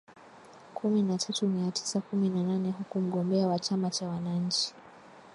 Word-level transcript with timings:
kumi 0.73 1.01
na 1.03 1.17
tatu 1.17 1.47
mia 1.47 1.71
tisa 1.71 2.01
kumi 2.01 2.29
na 2.29 2.43
nane 2.43 2.71
huku 2.71 2.99
mgombea 3.01 3.47
wa 3.47 3.59
Chama 3.59 3.89
cha 3.89 4.07
wananchi 4.09 4.73